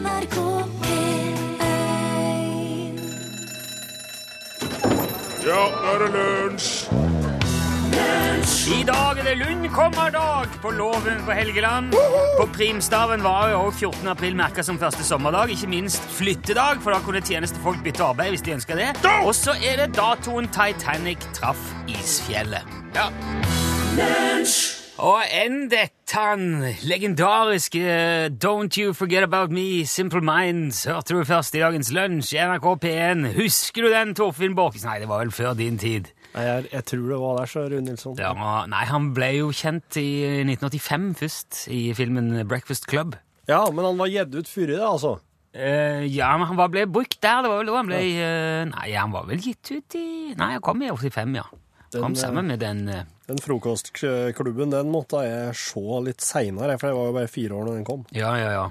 [0.00, 0.36] NRK
[0.80, 1.36] P1
[5.44, 6.70] Ja, nå er det lunsj!
[8.70, 11.92] I dag er det Lundkommerdag på Låven på Helgeland.
[12.38, 14.08] På primstaven var jo også 14.
[14.14, 15.52] april merka som første sommerdag.
[15.52, 18.90] Ikke minst flyttedag, for da kunne tjenestefolk bytte arbeid hvis de ønska det.
[19.26, 22.78] Og så er det datoen Titanic traff isfjellet.
[22.96, 23.10] Ja.
[25.00, 26.22] Og enn dette
[26.84, 27.80] legendariske
[28.36, 33.22] Don't You Forget About Me, Simple Minds, hørte du først i dagens lunsj NRK P1.
[33.38, 34.84] Husker du den, Torfinn Borchs?
[34.84, 36.10] Nei, det var vel før din tid.
[36.34, 38.18] Nei, jeg, jeg tror det var der, så Rune Nilsson.
[38.20, 38.34] Ja,
[38.68, 40.10] nei, han ble jo kjent i
[40.42, 43.16] 1985 først, i filmen Breakfast Club.
[43.48, 45.14] Ja, men han var gjedd ut før det, altså.
[45.56, 47.40] Uh, ja, men han var, ble brukt der.
[47.40, 50.52] Det var vel da han ble uh, Nei, han var vel gitt ut i Nei,
[50.58, 51.48] han kom i 85, ja.
[51.90, 56.90] Den, kom sammen med den eh, Den frokostklubben den måtte jeg se litt seinere, for
[56.90, 58.00] jeg var jo bare fire år når den kom.
[58.16, 58.64] Ja, ja, ja.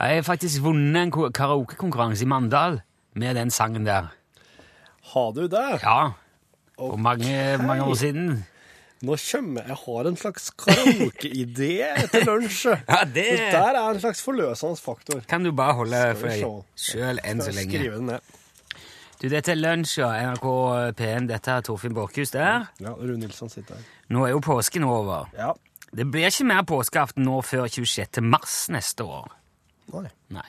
[0.00, 2.80] Jeg har faktisk vunnet en ko- karaokekonkurranse i Mandal
[3.14, 4.10] med den sangen der.
[5.12, 5.68] Har du det?
[5.84, 6.00] Ja.
[6.80, 8.42] For mange, mange år siden.
[9.02, 11.72] Nå kommer jeg har en slags karaokeidé
[12.12, 12.66] til lunsj.
[12.90, 15.22] Ja, det Dette er en slags forløsende faktor.
[15.28, 16.44] kan du bare holde for deg
[16.78, 17.78] sjøl enn så Skal jeg lenge.
[17.78, 18.38] Skrive den ned.
[19.22, 20.08] Du, dette er lunsj, ja.
[20.32, 20.46] NRK
[20.98, 21.28] P1.
[21.30, 22.64] Dette er Torfinn Borchhus der.
[22.82, 23.84] Ja, Rune Nilsson sitter her.
[24.10, 25.28] Nå er jo påsken over.
[25.38, 25.52] Ja.
[25.94, 28.18] Det blir ikke mer påskeaften nå før 26.
[28.26, 29.30] mars neste år.
[29.92, 30.08] Nei.
[30.34, 30.48] Nei.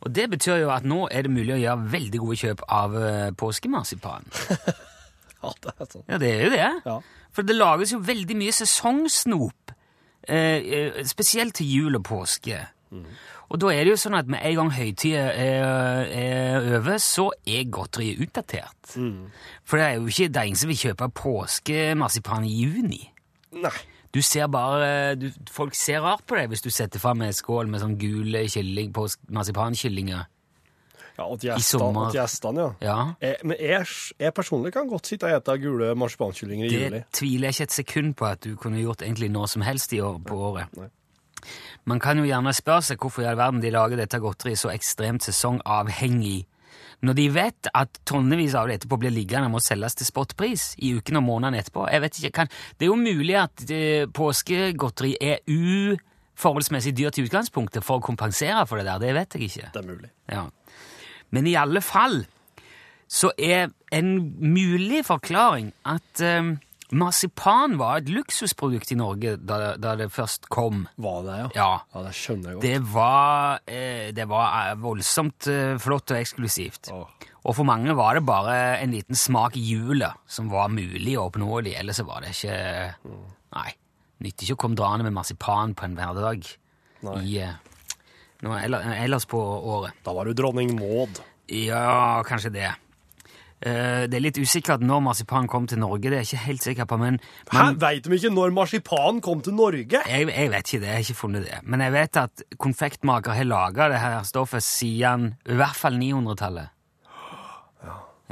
[0.00, 2.96] Og det betyr jo at nå er det mulig å gjøre veldig gode kjøp av
[3.00, 4.30] eh, påskemarsipan.
[5.46, 6.04] Ja, det er sånn.
[6.08, 6.68] Ja, det er jo det.
[6.88, 6.94] Ja.
[7.36, 9.74] For det lages jo veldig mye sesongsnop.
[10.26, 12.56] Eh, eh, spesielt til jul og påske.
[13.50, 17.28] Og da er det jo sånn at med en gang høytida er, er over, så
[17.46, 18.94] er godteriet utdatert.
[19.66, 23.02] For det er jo ikke ingen som vil kjøpe påskemarsipan i juni.
[23.56, 23.74] Nei.
[24.14, 27.68] Du ser bare, du, Folk ser rart på deg hvis du setter fram en skål
[27.68, 28.94] med sånn gule kylling,
[29.28, 30.24] marsipankyllinger.
[31.16, 32.84] Ja, og gjestene, gjestene, ja.
[32.84, 32.96] Ja.
[33.24, 33.86] Jeg, men jeg,
[34.20, 37.00] jeg personlig kan godt sitte og ete gule marsipankyllinger i juli.
[37.00, 39.94] Det tviler jeg ikke et sekund på at du kunne gjort egentlig når som helst
[39.96, 40.76] i år, på året.
[40.76, 40.90] Nei.
[41.86, 44.72] Man kan jo gjerne spørre seg hvorfor i all verden de lager dette godteriet så
[44.72, 46.44] ekstremt sesongavhengig,
[47.04, 50.70] når de vet at tonnevis av det etterpå blir liggende og må selges til spotpris
[50.82, 51.84] i uken og månedene etterpå.
[51.92, 57.26] Jeg vet ikke, kan, Det er jo mulig at eh, påskegodteri er uforholdsmessig dyrt i
[57.28, 59.02] utgangspunktet for å kompensere for det der.
[59.02, 59.70] Det vet jeg ikke.
[59.74, 60.10] Det er mulig.
[60.32, 60.46] Ja.
[61.36, 62.22] Men i alle fall
[63.06, 66.56] så er en mulig forklaring at eh,
[66.94, 70.84] marsipan var et luksusprodukt i Norge da, da det først kom.
[71.02, 71.48] Var det, ja?
[71.56, 71.70] Ja.
[71.94, 72.66] Ja, det skjønner jeg godt.
[72.66, 76.92] Det var, eh, det var eh, voldsomt eh, flott og eksklusivt.
[76.94, 77.08] Oh.
[77.46, 81.30] Og for mange var det bare en liten smak i hjulet som var mulig og
[81.30, 81.76] oppnåelig.
[81.80, 82.56] Ellers var det ikke
[83.56, 83.70] Nei.
[84.24, 86.46] Nytter ikke å komme draende med marsipan på en hverdag
[87.20, 89.96] i, eh, ellers på året.
[90.04, 91.20] Da var du dronning Maud.
[91.52, 92.70] Ja, kanskje det.
[93.56, 96.64] Eh, det er litt usikkert når marsipan kom til Norge, det er jeg ikke helt
[96.66, 97.14] sikker på, men,
[97.56, 100.02] men Veit de ikke når marsipan kom til Norge?
[100.02, 101.60] jeg, jeg vet ikke det, jeg har ikke funnet det.
[101.64, 106.74] Men jeg vet at konfektmaker har laga det her stoffet siden i hvert fall 900-tallet.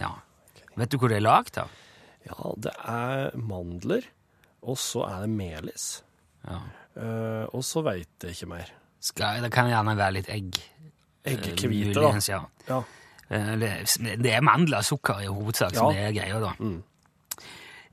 [0.00, 0.10] Ja.
[0.74, 1.72] Vet du hvor det er lagd av?
[2.24, 4.06] Ja, det er mandler,
[4.64, 5.86] og så er det melis.
[6.44, 6.60] Ja.
[6.94, 8.72] Uh, og så veit jeg ikke mer.
[9.04, 10.60] Skal, det kan gjerne være litt egg.
[11.24, 12.12] Eggekvite, da.
[12.28, 12.40] Ja.
[12.68, 12.82] Ja.
[13.30, 16.08] Eh, Det, er mandler og sukker i hovedsak som Ja.
[16.08, 16.52] er greia, da.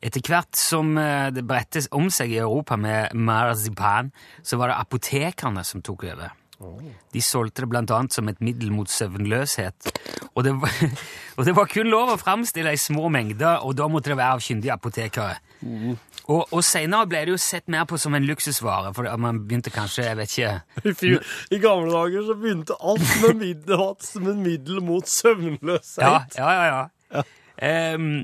[0.02, 4.12] Etter hvert som eh, det brettes om seg i Europa med marzipan,
[4.44, 6.32] så var det apotekerne som tok over.
[7.14, 10.01] De solgte det annet som et middel mot søvnløshet.
[10.36, 10.76] Og det var,
[11.38, 14.38] og det var kun lov å framstille i små mengder, og da måtte det være
[14.38, 15.36] av kyndige apotekere.
[16.32, 19.74] Og, og senere ble det jo sett mer på som en luksusvare, for man begynte
[19.74, 21.20] kanskje, jeg vet ikke
[21.56, 26.38] I, gamle dager så begynte alt med middel, som en middel mot søvnløshet.
[26.38, 26.84] Ja, ja, ja.
[27.18, 27.26] ja.
[27.62, 28.24] Um,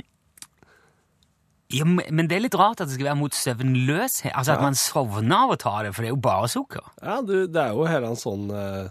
[1.68, 4.32] ja, men men det er litt rart at det skal være mot søvnløshet.
[4.32, 6.86] Altså at man sovner av å ta det, for det er jo bare sukker.
[7.02, 8.88] Ja, du, det er jo hele en sånn eh,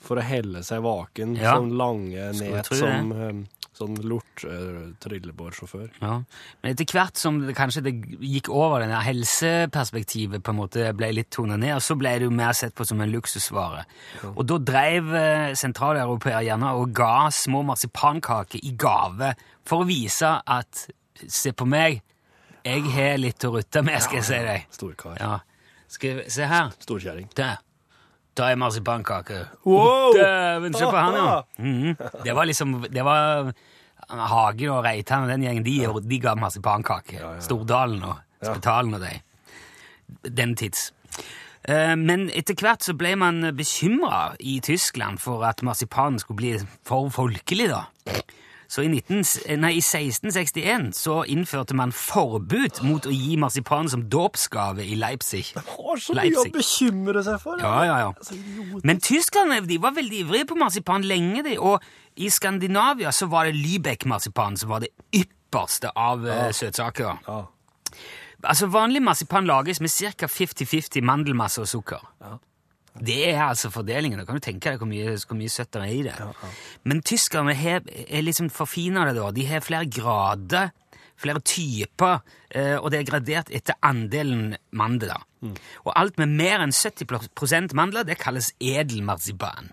[0.00, 1.58] For å helle seg vaken, Ja.
[1.58, 3.40] sånn lange net som eh,
[3.76, 5.88] sånn lort uh, trillebårsjåfør.
[6.00, 6.14] Ja.
[6.60, 11.10] Men etter hvert som det, kanskje det gikk over denne helseperspektivet på en måte ble
[11.14, 13.84] litt tonet ned, så ble det jo mer sett på som en luksusvare.
[14.34, 19.34] Og da drev eh, sentraleuropeere gjerne og ga små marsipankaker i gave
[19.68, 20.86] for å vise at
[21.28, 22.00] se på meg,
[22.64, 24.66] jeg har litt å rutte med, skal jeg si deg.
[24.76, 25.16] Storkar.
[25.20, 25.38] Ja.
[25.90, 26.72] Skal vi se her.
[26.84, 27.30] Storkjerring.
[27.36, 27.60] Der.
[28.40, 29.42] Da er marsipankake.
[29.68, 30.14] Wow!
[30.16, 31.40] Dæven, se på han, ja.
[31.60, 31.96] Mhm.
[32.24, 33.50] Det var liksom Det var
[34.10, 35.76] Hagen og Reitan og den gjengen, de,
[36.08, 37.20] de ga marsipankake.
[37.44, 39.12] Stordalen og Spetalen og de.
[40.30, 40.88] Den tids.
[41.68, 46.54] Eh, Men etter hvert så ble man bekymra i Tyskland for at marsipanen skulle bli
[46.88, 47.84] for folkelig, da.
[48.70, 49.24] Så i, 19,
[49.58, 55.42] nei, i 1661 så innførte man forbud mot å gi marsipan som dåpsgave i Leipzig.
[55.58, 57.58] Har så mye å bekymre seg for.
[57.58, 58.36] Ja, ja, ja.
[58.86, 61.56] Men tyskerne de var veldig ivrige på marsipan lenge, de.
[61.58, 61.82] Og
[62.22, 66.44] i Skandinavia så var det Lübeck-marsipan som var det ypperste av ja.
[66.54, 67.18] søtsaker.
[67.26, 67.40] Ja.
[68.40, 70.30] Altså Vanlig marsipan lages med ca.
[70.30, 72.06] 50-50 mandelmasse og sukker.
[72.98, 74.18] Det er altså fordelingen.
[74.18, 76.14] Da kan du tenke deg hvor mye, hvor mye søtt det er i det.
[76.84, 79.30] Men tyskerne har- er liksom forfina det, da.
[79.30, 80.70] De har flere grader,
[81.16, 82.20] flere typer,
[82.50, 85.22] eh, og det er gradert etter andelen mandler.
[85.84, 89.70] Og alt med mer enn 70% mandler, det kalles edelmarsipan.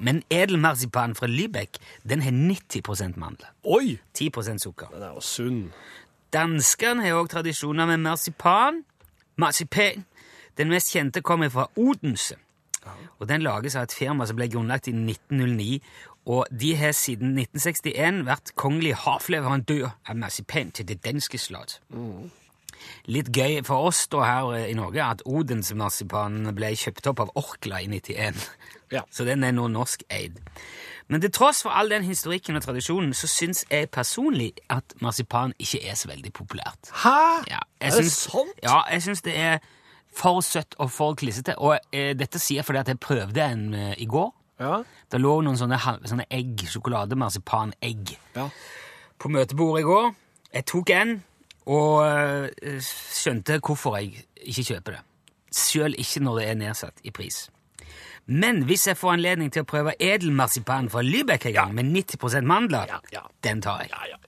[0.00, 3.48] Men edelmarsipan fra Lübeck, den har 90% mandler.
[3.64, 3.98] Oi!
[4.14, 4.86] 10% sukker.
[4.92, 5.72] Den er jo sunn.
[6.32, 8.82] Danskene har også tradisjoner med marsipan.
[9.38, 10.04] Marsipan.
[10.58, 12.36] Den mest kjente kommer fra Odense.
[13.18, 15.80] Og Den lages av et firma som ble grunnlagt i 1909.
[16.26, 21.78] Og de har siden 1961 vært kongelig havleverandør av marsipan til det danske slott.
[23.08, 27.80] Litt gøy for oss da her i Norge at Odense-marsipanen ble kjøpt opp av Orkla
[27.84, 28.40] i 91.
[28.92, 29.02] Ja.
[29.10, 30.36] Så den er nå norskeid.
[31.08, 35.52] Men til tross for all den historikken og tradisjonen, så syns jeg personlig at marsipan
[35.60, 36.92] ikke er så veldig populært.
[37.04, 37.44] Hæ?
[37.50, 38.54] Ja, Er det syns- sant?
[38.62, 39.58] Ja, jeg syns det er
[40.14, 41.56] for søtt og for klissete.
[41.58, 44.30] Og eh, dette sier jeg fordi at jeg prøvde en eh, i går.
[44.62, 44.76] Ja.
[45.10, 48.44] Det lå noen sånne, hal- sånne egg, sjokolademarsipan-egg ja.
[49.18, 50.06] på møtebordet i går.
[50.54, 51.16] Jeg tok en,
[51.66, 54.06] og eh, skjønte hvorfor jeg
[54.44, 55.02] ikke kjøper det.
[55.54, 57.36] Selv ikke når det er nedsatt i pris.
[58.26, 62.40] Men hvis jeg får anledning til å prøve edelmarsipan fra Lübeck en gang, med 90
[62.48, 63.20] mandler, Ja, ja.
[63.44, 63.90] den tar jeg.
[63.92, 64.18] Ja, ja.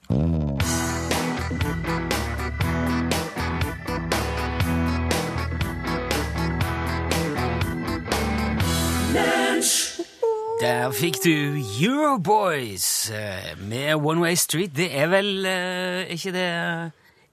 [10.61, 11.31] Der fikk du
[11.85, 14.73] Euroboys eh, med One Way Street.
[14.75, 16.45] Det er vel eh, ikke det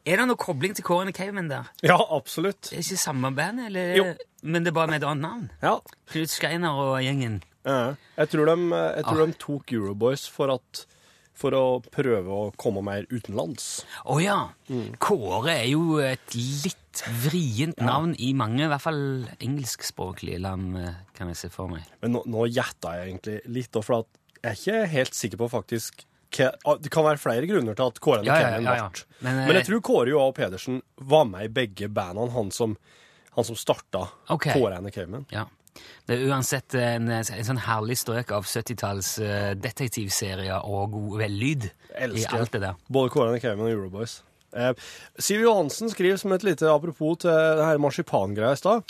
[0.04, 1.70] Er det noe kobling til Kåren og Cavemen der?
[1.82, 2.68] ja, absolutt.
[2.68, 3.94] Det er ikke samme band, eller?
[3.96, 4.04] Jo.
[4.42, 5.46] Men det er bare med et annet navn?
[5.62, 5.78] Ja.
[6.12, 7.38] Knut Skreiner og gjengen.
[7.64, 7.94] Ja.
[8.20, 9.26] Jeg tror de, jeg tror Ah.
[9.32, 10.84] de tok Euroboys for, at,
[11.38, 13.84] for å prøve å komme mer utenlands.
[14.06, 14.38] Å ja!
[14.70, 14.94] Mm.
[15.02, 19.02] Kåre er jo et litt vrient navn i mange, i hvert fall
[19.42, 21.88] engelskspråklige land, eh, kan jeg se for meg.
[22.04, 25.46] Men nå, nå gjetta jeg egentlig litt, for at jeg er ikke helt sikker på
[25.48, 26.02] faktisk
[26.34, 28.88] Det kan være flere grunner til at Kåre Ja, ja, ja, ja.
[29.22, 32.50] Men, Men, eh, jeg tror Kåre Joa og Pedersen var med i begge bandene, han
[32.52, 32.74] som,
[33.38, 34.52] han som starta okay.
[34.52, 35.24] Kåre and Cayman.
[35.74, 35.82] Ja.
[36.06, 41.68] Det er uansett en, en sånn herlig strøk av 70-talls eh, detektivserier og god vellyd
[41.70, 42.74] i alt det der.
[42.92, 44.18] både Kåre and Cayman og Euroboys.
[44.54, 44.72] Eh,
[45.18, 48.82] Siv Johansen skriver som et lite apropos til det her marsipangreia i stad,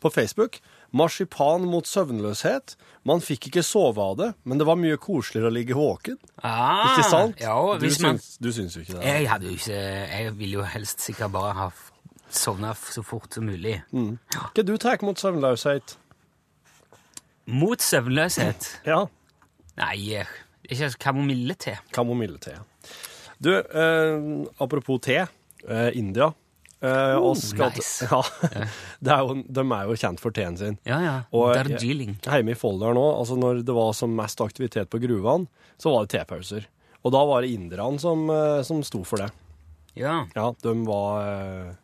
[0.00, 0.60] på Facebook.
[0.96, 2.72] Marsipan mot søvnløshet.
[3.06, 6.16] Man fikk ikke sove av det, men det var mye koseligere å ligge våken.
[6.42, 7.38] Ah, Ikke sant?
[7.40, 9.04] Ja, du, man, syns, du syns jo ikke det?
[9.06, 11.68] jeg hadde jo ikke Jeg ville jo helst sikkert bare ha
[12.30, 13.76] sovna så fort som mulig.
[13.92, 15.94] Hva du tar mot søvnløshet?
[17.50, 19.04] Mot søvnløshet Ja,
[19.80, 20.28] Nei, eh,
[20.70, 21.76] ikke kamomille-te.
[21.94, 22.52] kamomille-te.
[23.40, 24.16] Du, eh,
[24.60, 25.22] apropos te.
[25.66, 26.28] Eh, India.
[26.82, 28.04] Eh, Oh, nice.
[28.10, 28.20] Ja,
[29.00, 30.76] det er jo, de er jo kjent for teen sin.
[30.88, 31.14] Ja, ja.
[31.32, 32.18] Og, eh, Darjeeling.
[32.24, 35.48] Hjemme i Folldal nå, altså når det var som mest aktivitet på gruvene,
[35.80, 36.66] så var det tepauser.
[37.04, 39.30] Og da var det inderne som, eh, som sto for det.
[39.96, 40.26] Ja.
[40.36, 41.76] Ja, de var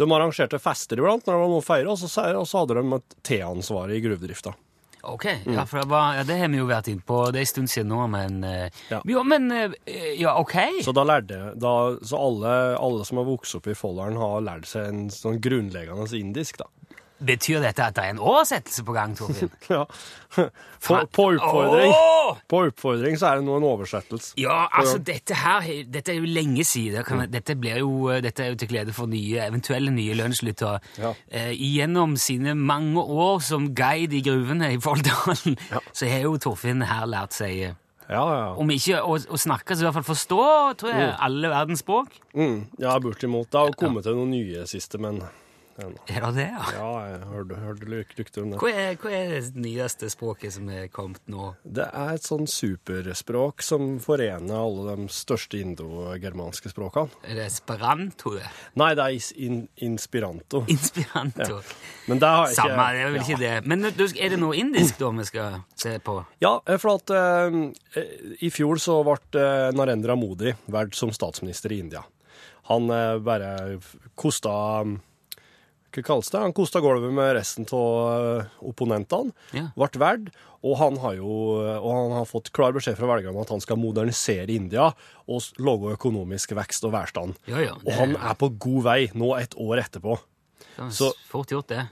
[0.00, 3.16] De arrangerte fester iblant når det var noe å feire, og så, hadde de et
[3.22, 4.54] teansvar i gruvedrifta.
[5.12, 5.54] Ok, Mm.
[5.54, 7.20] ja, for det, var, ja, det har vi jo vært inne på.
[7.32, 9.00] Det er en stund siden nå, men eh, Ja.
[9.04, 9.70] Jo, men eh,
[10.20, 10.54] Ja, ok.
[10.82, 14.66] Så da lærte da, Så alle, alle som har vokst opp i Folldalen, har lært
[14.70, 16.66] seg en sånn grunnleggende indisk, da.
[17.20, 19.50] Betyr dette at det er en oversettelse på gang, Torfinn?
[19.70, 19.84] Ja.
[20.30, 21.92] På, på oppfordring.
[22.48, 24.30] På oppfordring så er det nå en oversettelse.
[24.40, 27.02] Ja, altså, dette her dette er jo lenge siden.
[27.04, 27.90] Kan, dette, blir jo,
[28.22, 30.78] dette er jo til glede for nye, eventuelle nye lønnslyttere.
[31.02, 31.12] Ja.
[31.28, 35.58] Eh, gjennom sine mange år som guide i gruvene i Folldalen,
[35.92, 37.76] så har jo Torfinn her lært seg eh,
[38.10, 38.46] Ja, ja.
[38.58, 40.40] om ikke å, å snakke, så i hvert fall forstå,
[40.80, 42.16] tror jeg, alle verdens språk.
[42.34, 43.50] Mm, ja, bortimot.
[43.52, 45.20] Det har kommet til noen nye siste, men
[45.80, 46.64] ja, Er det det, ja?
[46.76, 48.60] Ja, jeg hørte, hørte rykter om det.
[48.60, 51.52] Hva er, hva er det nyeste språket som er kommet nå?
[51.64, 57.10] Det er et sånn superspråk som forener alle de største indogermanske språkene.
[57.24, 58.34] Er det esperanto?
[58.36, 58.46] det?
[58.80, 60.64] Nei, det er in, inspiranto.
[60.70, 61.60] Inspiranto?
[62.10, 63.26] Men det har jeg ikke Samme, det er vel ja.
[63.26, 63.54] ikke det.
[63.70, 66.16] Men er det noe indisk da vi skal se på?
[66.42, 67.60] Ja, for at uh,
[68.40, 72.02] i fjor så ble eh, Narendra Modi valgt som statsminister i India.
[72.70, 73.78] Han eh, bare
[74.14, 74.84] kosta
[75.92, 76.38] det?
[76.40, 79.32] Han kosta gulvet med resten av opponentene.
[79.56, 79.68] Ja.
[79.76, 80.30] Ble verd.
[80.62, 81.30] Og han har jo
[81.80, 84.90] og han har fått klar beskjed fra velgerne om at han skal modernisere India
[85.26, 87.38] og lage økonomisk vekst og velstand.
[87.48, 87.76] Ja, ja.
[87.80, 90.18] Og han er på god vei nå et år etterpå.
[90.76, 91.88] så så- Fort gjort, det.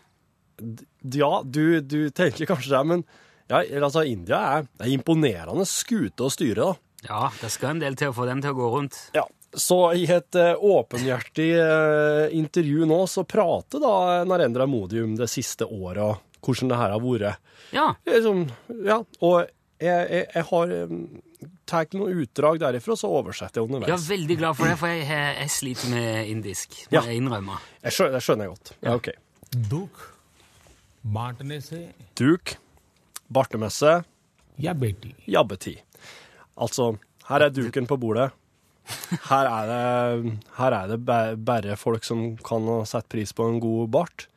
[1.15, 3.05] Ja, du, du tenker kanskje det, men
[3.49, 6.75] ja, altså, India er, er imponerende skute å styre, da.
[7.09, 8.97] Ja, det skal en del til å få den til å gå rundt.
[9.15, 9.23] Ja,
[9.57, 15.31] så i et eh, åpenhjertig eh, intervju nå, så prater da Narendra Modi om det
[15.33, 17.55] siste året, hvordan det her har vært.
[17.73, 17.87] Ja.
[18.05, 18.45] Liksom,
[18.85, 18.99] ja.
[19.25, 19.39] Og
[19.81, 20.93] jeg, jeg, jeg har eh,
[21.69, 23.91] tar noen utdrag derifra, så oversetter jeg underveis.
[23.93, 26.79] Jeg er veldig glad for det, for jeg, jeg sliter med indisk.
[26.91, 27.05] Må ja.
[27.09, 27.59] jeg.
[27.87, 28.73] Jeg skjønner, det skjønner jeg godt.
[28.81, 29.11] Ja, ok.
[29.73, 30.01] Duk.
[31.19, 31.83] Bartmesse.
[32.19, 32.57] Duk.
[33.33, 34.01] Bartemesse.
[34.59, 35.15] Jabbeti.
[35.31, 35.77] Jabbeti.
[36.59, 36.91] Altså,
[37.29, 38.33] her er duken på bordet.
[39.29, 43.89] Her er det, her er det bare folk som kan sette pris på en god
[43.95, 44.29] bart.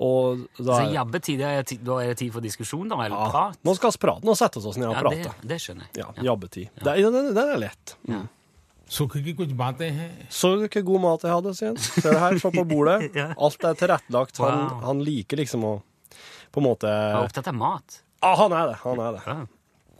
[0.00, 1.42] Og da er, så jabbe tid,
[1.84, 2.96] da er det tid for diskusjon, da?
[3.04, 3.58] Eller ja, prat?
[3.68, 4.24] Nå skal vi prate.
[4.24, 5.34] Nå setter vi oss ned og ja, prater.
[5.42, 5.96] Det, det, skjønner jeg.
[6.00, 6.24] Ja, ja.
[6.30, 6.36] Ja.
[6.40, 7.94] Det, det, det, er lett.
[8.08, 8.24] Mm.
[8.90, 10.26] Så ikke god mat jeg hadde.
[10.34, 11.76] Så ikke god mat jeg hadde, sier.
[11.84, 12.96] Ser du her, se på bordet.
[13.44, 14.40] Alt er tilrettelagt.
[14.40, 14.80] Han, wow.
[14.88, 15.76] han liker liksom å
[16.50, 18.00] på en måte Han er opptatt av mat.
[18.20, 18.78] Ja, ah, han er det.
[18.82, 19.36] Han er det.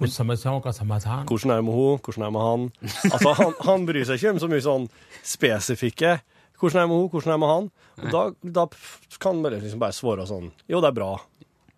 [0.01, 1.27] Hvordan sammenheng, hva sammenheng?
[1.29, 1.99] Hvordan er det med hun?
[2.01, 2.63] Hvordan er med han?
[3.11, 4.87] Altså, han, han bryr seg ikke om så mye sånn
[5.21, 6.15] spesifikke
[6.61, 7.11] Hvordan er det med hun?
[7.13, 7.69] Hvordan er det med han?
[8.01, 8.23] Og da,
[8.61, 8.65] da
[9.21, 11.11] kan man liksom bare svare sånn Jo, det er bra.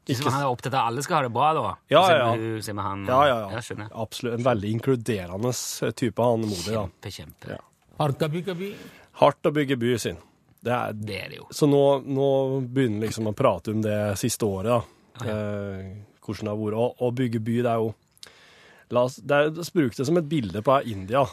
[0.06, 0.30] Ikke...
[0.30, 1.74] Han er opptatt av at alle skal ha det bra, da?
[1.90, 2.30] Ja, ja.
[2.34, 3.88] Hun, han, ja, ja, ja.
[3.90, 4.34] Absolutt.
[4.38, 5.52] En veldig inkluderende
[5.94, 6.72] type, han Modi.
[6.74, 7.52] Kjempe, kjempe.
[7.54, 7.60] Ja.
[8.00, 8.70] Hardt å bygge by?
[9.20, 10.18] Hardt å bygge by, sin.
[10.62, 11.46] Det er det, er det jo.
[11.54, 12.26] Så nå, nå
[12.66, 14.80] begynner liksom å prate om det siste året, da.
[15.22, 15.36] Ah, ja.
[15.36, 16.98] eh, hvordan det har vært.
[17.02, 17.92] Å bygge by, det er jo
[18.92, 21.25] La oss, det er, Bruk som et bilde på India.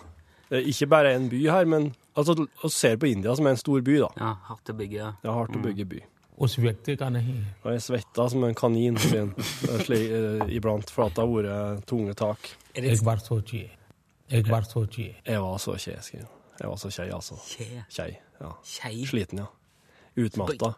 [0.49, 3.59] Eh, ikke bare en by her, men altså, vi ser på India som er en
[3.59, 4.09] stor by, da.
[4.21, 5.11] Ja, hardt å bygge.
[5.25, 5.99] Ja, hardt å bygge by.
[6.39, 7.33] Og svette kan jeg
[7.65, 9.33] Og jeg svetter som en kanin sin,
[9.83, 12.53] slik, eh, iblant, for at det har vært eh, tunge tak.
[12.79, 13.65] Jeg var så kje.
[14.29, 15.09] Jeg var så kje.
[15.25, 16.29] Jeg var så kje, skriver
[16.61, 17.39] Jeg var så kjei, altså.
[17.91, 18.09] Kjei.
[18.39, 18.53] Ja.
[19.09, 19.49] Sliten, ja.
[20.19, 20.73] Utmatta.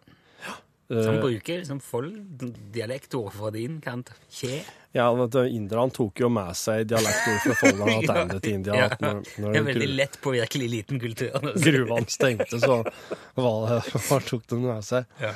[0.91, 4.11] Eh, som bruker liksom Fold-dialektord fra din kant?
[4.29, 4.61] Kje?
[4.91, 8.79] Ja, eh, Inderne tok jo med seg dialektord fra Folda og tegnet til India.
[8.81, 11.29] Ja, når, når det er veldig lett på virkelig liten kultur.
[11.41, 11.63] Altså.
[11.63, 12.81] Gruvene stengte, så
[13.39, 15.07] var det, tok de med seg.
[15.21, 15.31] Ja.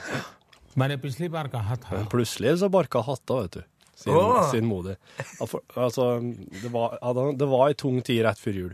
[0.76, 1.94] Men plutselig barka hatta.
[1.94, 3.64] Men plutselig så barka hatta, vet du.
[3.96, 4.42] Sin, oh.
[4.52, 4.98] sin modig.
[5.40, 6.18] Altså,
[6.52, 6.98] det var,
[7.40, 8.74] det var ei tung tid rett før jul.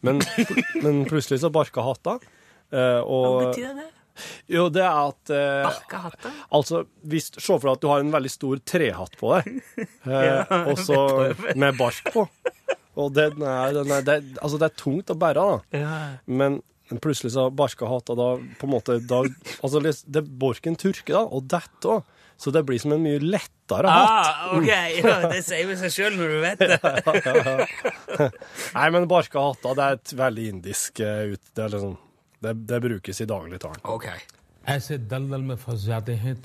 [0.00, 0.22] Men,
[0.82, 2.16] men plutselig så barka hatta.
[2.72, 3.90] Eh, og, Hva betyr det?
[4.52, 5.78] Jo, det er at eh?
[6.52, 9.62] Altså, hvis, se for deg at du har en veldig stor trehatt på deg,
[10.10, 10.98] eh, og så
[11.56, 12.26] med bark på.
[13.00, 15.80] Og den er, den er, det, er- altså, det er tungt å bære, da.
[15.80, 16.00] Ja.
[16.28, 16.60] Men
[17.00, 18.26] plutselig så barka hatta da
[18.60, 19.22] på en måte da,
[19.64, 22.02] Altså, det, det borken tørker, da, og dette òg.
[22.42, 24.28] Så det blir som en mye lettere hatt.
[24.34, 24.66] Ah, ok,
[24.98, 26.78] ja, Det sier vi seg sjøl når du vet det.
[28.76, 31.42] Nei, men barka hatta, det er et veldig indisk eh, ut...
[31.54, 31.94] Det, er liksom,
[32.42, 33.82] det, det brukes i dagligtalen.
[33.96, 34.18] Okay.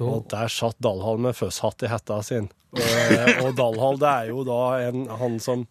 [0.09, 2.49] Og der satt Dalhall med føsshatt i hetta sin.
[2.77, 5.61] Eh, og, og Dalhall det er jo da en, han som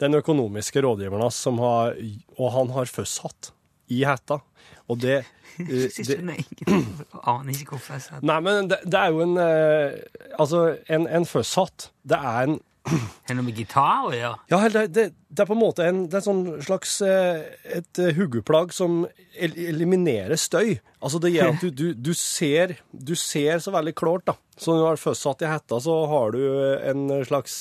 [0.00, 1.92] Den økonomiske rådgiveren hans som har
[2.38, 3.50] Og han har føsshatt
[3.92, 4.40] i hetta.
[4.88, 5.26] Og det eh,
[7.34, 8.26] aner ikke hvorfor jeg sa det.
[8.30, 12.58] Nei, men det, det er jo en eh, Altså, en, en fødshatt, det er en
[12.88, 14.38] har det noe med gitar å gjøre?
[14.50, 17.44] Ja, det, det, det er på en måte en, det er sånn slags eh,
[17.78, 19.02] et hodeplagg huggeplagg som
[19.38, 20.78] el eliminerer støy.
[21.04, 24.36] Altså det gjør at du, du, du, ser, du ser så veldig klart, da.
[24.58, 26.42] Så når du har først satt i hetta, så har du
[26.90, 27.60] en slags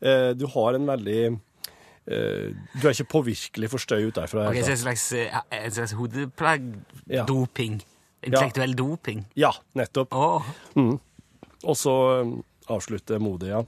[0.00, 4.50] eh, Du har en veldig eh, Du er ikke påvirkelig for støy ut derfra.
[4.50, 6.68] Ok, så en slags, eh, en slags hodeplagg?
[7.08, 7.24] Ja.
[7.28, 7.80] Doping?
[8.24, 9.24] Intellektuell doping?
[9.36, 10.12] Ja, nettopp.
[10.16, 10.52] Åh,
[11.64, 12.34] Og så eh,
[12.66, 13.64] avslutter modig, ja.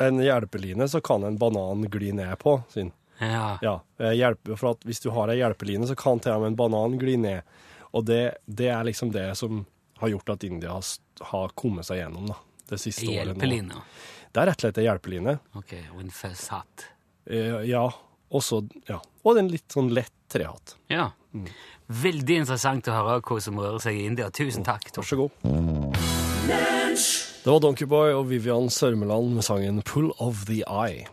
[0.00, 2.60] En hjelpeline så kan en banan gli ned på.
[2.72, 2.92] Sin.
[3.20, 3.58] Ja.
[3.62, 6.60] ja hjelp, for at hvis du har ei hjelpeline, så kan til og med en
[6.60, 7.58] banan gli ned.
[7.90, 9.64] Og det, det, er liksom det som
[10.00, 10.86] har gjort at India har,
[11.32, 12.38] har kommet seg gjennom da,
[12.70, 13.34] det siste året.
[13.34, 13.82] Hjelpeline?
[14.30, 15.36] Det er rett og slett ei hjelpeline.
[15.58, 16.86] Ok, Og en føshatt?
[17.26, 17.84] Eh, ja.
[18.30, 19.00] Også, ja.
[19.26, 20.76] Og en litt sånn lett trehatt.
[20.88, 21.10] Ja.
[21.34, 21.48] Mm.
[22.00, 24.30] Veldig interessant å høre hva som rører seg i India.
[24.30, 24.86] Tusen takk.
[24.94, 26.78] Vær så god.
[27.50, 31.02] Det var Donkeyboy og Vivian Sørmeland med sangen 'Pull of the Eye'.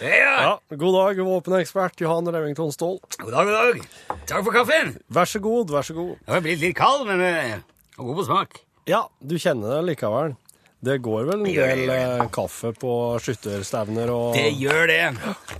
[0.00, 0.58] Ja.
[0.70, 2.98] God dag, våpenekspert Johan Remington Ståhl.
[3.18, 3.80] God dag, god dag.
[4.26, 4.96] Takk for kaffen.
[5.08, 6.16] Vær så god, vær så god.
[6.26, 7.60] Jeg har blitt litt kald, men uh,
[7.96, 8.62] god på smak.
[8.88, 10.40] Ja, du kjenner det likevel.
[10.80, 15.02] Det går vel en det, del eh, kaffe på skytterstevner og Det gjør det.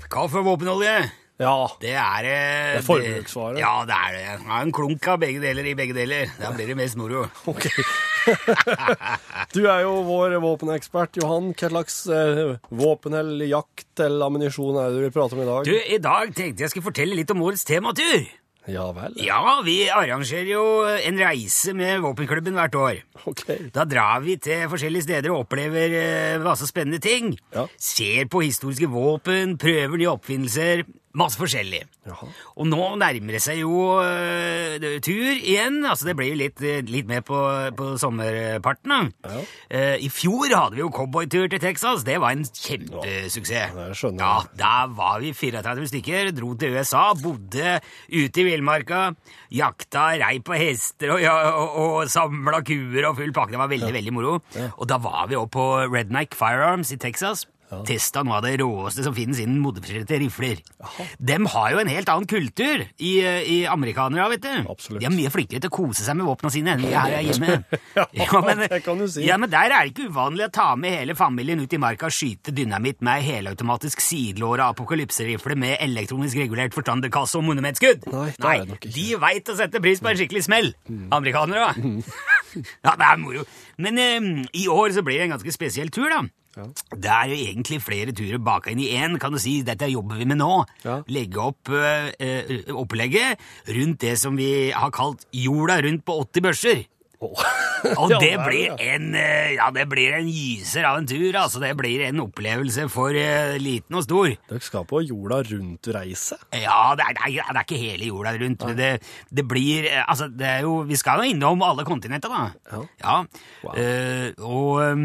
[0.08, 0.94] Kaffe og våpenolje.
[1.40, 1.56] Ja.
[1.80, 3.60] Det er eh, Det er forbruksvare.
[3.60, 4.24] Ja, det er det.
[4.44, 6.32] Ja, en klunk av begge deler i begge deler.
[6.40, 7.26] Da blir det mest moro.
[7.50, 7.68] Ok.
[9.56, 11.54] du er jo vår våpenekspert, Johan.
[11.56, 15.48] Hva slags eh, våpen eller jakt eller ammunisjon er det du vil prate om i
[15.48, 15.68] dag?
[15.68, 18.28] Du, I dag tenkte jeg skulle fortelle litt om årets tematur.
[18.68, 19.14] Ja vel.
[19.24, 22.98] Ja, vi arrangerer jo en reise med våpenklubben hvert år.
[23.30, 23.46] Ok.
[23.74, 27.32] Da drar vi til forskjellige steder og opplever eh, masse spennende ting.
[27.54, 27.64] Ja.
[27.80, 30.84] Ser på historiske våpen, prøver nye oppfinnelser.
[31.18, 31.80] Masse forskjellig.
[32.06, 32.26] Jaha.
[32.62, 35.80] Og nå nærmer det seg jo uh, tur igjen.
[35.82, 37.38] Altså, det blir jo litt, eh, litt med på,
[37.74, 39.10] på sommerparten.
[39.26, 39.32] da.
[39.34, 39.42] Ja.
[39.74, 42.04] Uh, I fjor hadde vi jo cowboytur til Texas.
[42.06, 43.74] Det var en kjempesuksess.
[43.74, 43.90] Ja,
[44.20, 44.32] Ja.
[44.60, 47.80] Der var vi 34 stykker, dro til USA, bodde
[48.12, 49.02] ute i villmarka,
[49.50, 53.56] jakta, rei på hester og, ja, og, og samla kuer og full pakke.
[53.56, 54.38] Det var veldig, veldig moro.
[54.78, 57.46] Og da var vi òg på Redneck Firearms i Texas.
[57.86, 60.58] Testa noe av det råeste som finnes innen modifiserte rifler.
[61.18, 64.70] De har jo en helt annen kultur i, i amerikanere, vet du.
[64.72, 65.00] Absolutt.
[65.02, 67.28] De er mye flinkere til å kose seg med våpnene sine enn vi er her
[67.28, 67.60] hjemme.
[67.94, 68.06] Ja,
[68.60, 69.22] det kan du si.
[69.26, 72.08] Ja, men Der er det ikke uvanlig å ta med hele familien ut i marka
[72.08, 78.06] og skyte dynamitt med helautomatisk sidelåra apokalypserifle med elektronisk regulert forstanderkasse og monumentskudd.
[78.10, 78.92] Nei, ikke.
[78.94, 80.72] de veit å sette pris på en skikkelig smell.
[81.14, 81.90] Amerikanere, da.
[82.86, 83.46] ja, det er moro.
[83.80, 84.30] Men eh,
[84.62, 86.24] i år så blir det en ganske spesiell tur, da.
[86.56, 89.60] Det er jo egentlig flere turer baka inn i én, kan du si.
[89.66, 90.52] Dette jobber vi med nå.
[90.84, 91.00] Ja.
[91.10, 93.40] Legge opp eh, eh, opplegget
[93.70, 96.82] rundt det som vi har kalt jorda rundt på 80 børser.
[97.20, 97.36] Og
[97.80, 101.36] Ja, det blir en eh, ja, det blir en gyser av en tur.
[101.36, 104.28] altså Det blir en opplevelse for uh, liten og stor.
[104.50, 106.36] Dere skal på jorda rundt-reise?
[106.52, 108.90] Ja, det er, det, er, det er ikke hele jorda rundt, men det,
[109.32, 112.48] det blir eh, Altså, det er jo Vi skal jo innom alle kontinenter, da.
[112.70, 112.82] Ja.
[113.04, 113.74] Ja.
[113.74, 115.04] Eh, og um,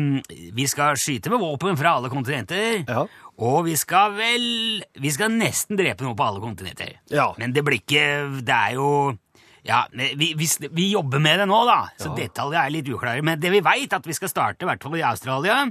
[0.55, 2.83] vi skal skyte med våpen fra alle kontinenter.
[2.87, 3.05] Ja.
[3.45, 4.45] Og vi skal vel
[5.01, 6.97] Vi skal nesten drepe noe på alle kontinenter.
[7.11, 7.31] Ja.
[7.39, 8.05] Men det blir ikke
[8.45, 8.89] Det er jo
[9.65, 10.47] ja, vi, vi,
[10.77, 13.23] vi jobber med det nå, da, så detaljer er litt uklare.
[13.25, 15.63] Men det vi veit, at vi skal starte, i hvert fall i Australia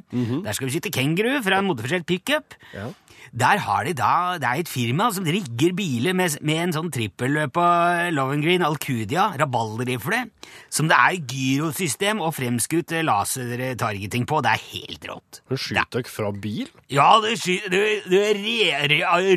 [0.42, 2.57] Der skal vi skyte kenguru fra en modifisert pickup.
[2.74, 2.88] Ja.
[3.35, 6.90] Der har de da, Det er et firma som rigger biler med, med en sånn
[6.94, 7.66] trippelløpa
[8.14, 10.20] Lovengreen Alcudia rabalderrifle,
[10.70, 14.38] som det er gyrosystem og fremskutt lasertargeting på.
[14.44, 15.42] Det er helt rått.
[15.51, 16.70] Du Skyter dere fra bil?
[16.94, 18.16] Ja, du, du, du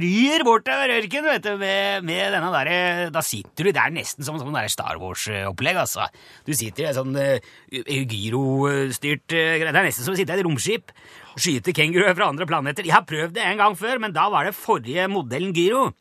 [0.05, 2.79] ryr bortover ørken vet du, med, med denne derre
[3.13, 6.05] Da sitter du Det er nesten som sånn Star Wars-opplegg, altså.
[6.45, 7.39] Du sitter i en sånn uh,
[7.73, 9.71] gyrostyrt uh, greie.
[9.71, 10.93] Det er nesten som å sitte i et romskip.
[11.38, 12.86] Skyte kenguruer fra andre planeter.
[12.88, 15.91] Jeg har prøvd det en gang før, men da var det forrige modellen gyro.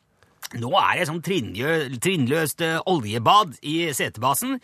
[0.55, 4.55] Nå er det sånn trinnløst eh, oljebad i setebasen,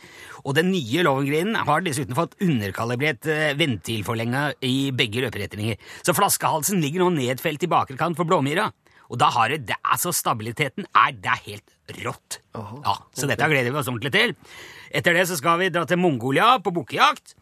[0.45, 5.81] og den nye Lovengrinen har dessuten fått underkalibrert uh, ventilforlenga i begge løperetninger.
[6.05, 8.69] Så flaskehalsen ligger nå nedfelt i bakerkant for blåmyra.
[9.13, 12.39] Og da har det, det altså Stabiliteten er, det er helt rått.
[12.57, 14.31] ja, så dette gleder vi oss ordentlig til.
[14.93, 17.35] Etter det så skal vi dra til Mongolia på bukkejakt.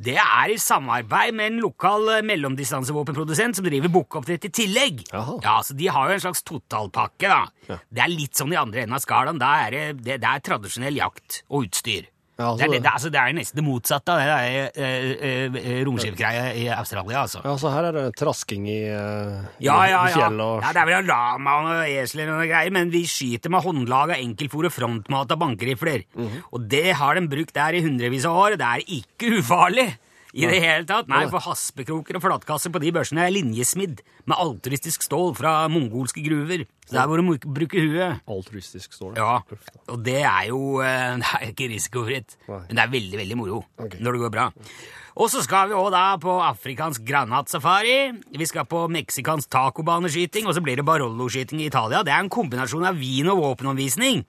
[0.00, 5.02] Det er i samarbeid med en lokal eh, mellomdistansevåpenprodusent som driver bukkeoppdrett i tillegg.
[5.16, 5.36] Aha.
[5.44, 7.28] Ja, så De har jo en slags totalpakke.
[7.28, 7.78] da.
[7.90, 9.40] Det er litt sånn i andre enden av skalaen.
[9.40, 12.08] Er det, det, det er tradisjonell jakt og utstyr.
[12.40, 15.56] Ja, det, er, det, det, altså, det er nesten det motsatte av det der, eh,
[15.60, 17.24] eh, romskipgreia i Australia.
[17.26, 17.42] altså.
[17.44, 20.72] Ja, så her er det trasking i, eh, Ja, ja, i fjellet og ja.
[20.72, 24.76] Det er vel lama og esler og greier, men vi skyter med håndlaga enkeltfòr og
[24.76, 26.06] frontmat av bankerifler.
[26.16, 26.42] -hmm.
[26.52, 29.90] Og det har de brukt der i hundrevis av år, og det er ikke ufarlig.
[30.34, 31.08] I det hele tatt.
[31.10, 36.22] Nei, for haspekroker og flatkasser på de børsene er linjesmidd med altruistisk stål fra mongolske
[36.22, 36.66] gruver.
[36.86, 38.22] Så det er hvor du bruker bruke huet.
[38.30, 39.18] altruistisk, stål?
[39.18, 39.40] Ja,
[39.90, 43.60] og det er jo eh, Det er ikke risikofritt, men det er veldig, veldig moro
[43.78, 43.98] okay.
[44.02, 44.48] når det går bra.
[45.20, 47.98] Og så skal vi òg da på afrikansk granatsafari.
[48.38, 52.04] Vi skal på meksikansk tacobaneskyting, og så blir det Barollo-skyting i Italia.
[52.06, 54.22] Det er en kombinasjon av vin og våpenomvisning.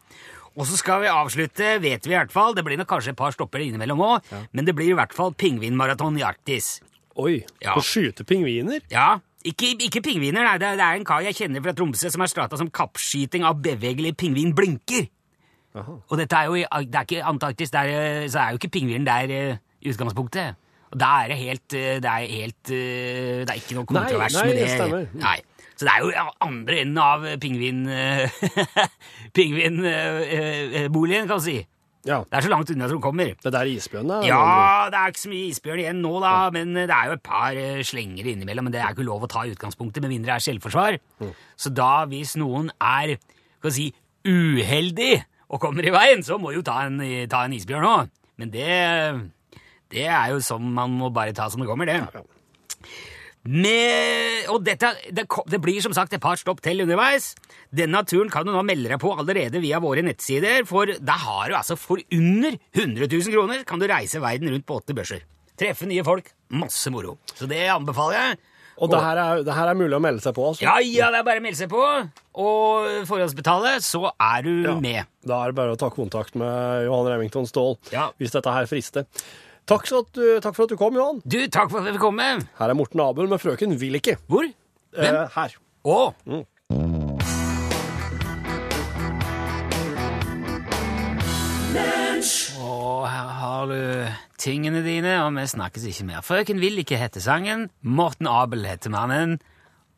[0.60, 3.20] Og så skal vi avslutte, vet vi i hvert fall, det blir nok kanskje et
[3.20, 6.82] par stopper innimellom òg, men det blir i hvert fall pingvinmaraton i Arktis.
[7.16, 7.76] Oi, Ja.
[7.76, 8.82] å skyte pingviner?
[8.92, 10.58] Ja, ikke, ikke pingviner, nei.
[10.60, 13.44] Det, er- det er en kar jeg kjenner fra Tromsø som har strata som kappskyting
[13.48, 15.08] av bevegelig pingvinblinker.
[15.76, 15.96] Aha.
[16.12, 18.72] Og dette er jo i det er ikke Antarktis, det er, så er jo ikke
[18.76, 20.58] pingvinen der eh, i utgangspunktet.
[20.92, 24.34] Og da er det helt eh, Det er helt eh, Det er ikke noe kontrovers
[24.36, 24.66] nei, med det.
[24.68, 25.06] det stemmer.
[25.16, 25.38] Nei.
[25.82, 27.82] Så det er jo andre enden av pingvin...
[29.36, 31.56] Pingvinboligen, kan du si.
[32.06, 32.20] Ja.
[32.26, 33.34] Det er så langt unna som du kommer.
[33.41, 36.74] Det der isbjørnen er Ja, det er ikke så mye isbjørn igjen nå, da, men
[36.78, 38.67] det er jo et par eh, slenger innimellom.
[38.67, 40.98] Men det er ikke lov å ta i utgangspunktet, med mindre det er selvforsvar.
[41.58, 43.17] Så da, hvis noen er
[43.62, 43.91] skal si,
[44.26, 45.13] uheldig
[45.52, 46.98] og kommer i veien, så må jo ta en,
[47.30, 48.12] ta en isbjørn òg.
[48.41, 48.70] Men det,
[49.94, 52.02] det er jo sånn man må bare ta som det kommer, det.
[53.49, 57.32] Med, og dette, det, det blir som sagt et par stopp til underveis.
[57.73, 61.49] Denne turen kan du nå melde deg på allerede via våre nettsider, for da har
[61.49, 65.25] du altså for under 100 000 kroner kan du reise verden rundt på åtte børser.
[65.58, 66.30] Treffe nye folk.
[66.54, 67.17] Masse moro.
[67.34, 68.39] Så det anbefaler jeg.
[68.82, 70.63] Og det her, er, det her er mulig å melde seg på, altså?
[70.65, 71.82] Ja, ja, det er bare å melde seg på,
[72.41, 74.73] og forhåndsbetale, så er du Ja.
[74.82, 75.10] med.
[75.27, 78.08] Da er det bare å ta kontakt med Johan Remington Ståhl Ja.
[78.17, 79.06] hvis dette her frister.
[79.69, 81.21] Takk, for, at du, takk for at du kom, Johan.
[81.24, 82.30] Du, takk for at jeg fikk komme.
[82.58, 84.17] Her er Morten Abel med Frøken vil ikke.
[84.28, 84.50] Hvor?
[84.97, 85.19] Hvem?
[85.21, 85.56] Eh, her.
[85.86, 86.00] Å!
[92.62, 93.78] Og her har du
[94.41, 96.26] tingene dine, og vi snakkes ikke mer.
[96.26, 99.39] Frøken vil ikke hete sangen, Morten Abel heter mannen,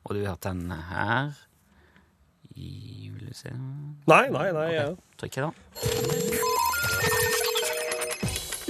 [0.03, 1.33] og du hørte den her
[2.55, 3.97] i juleserien.
[4.07, 4.69] Nei, nei, nei.
[4.75, 4.87] ja.
[5.19, 5.51] Trykker da.